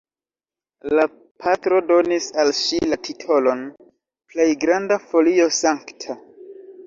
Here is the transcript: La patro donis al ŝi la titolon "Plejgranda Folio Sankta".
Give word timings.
La 0.99 1.03
patro 1.43 1.81
donis 1.91 2.29
al 2.43 2.53
ŝi 2.61 2.79
la 2.93 2.99
titolon 3.09 3.61
"Plejgranda 4.33 4.97
Folio 5.11 5.49
Sankta". 5.61 6.17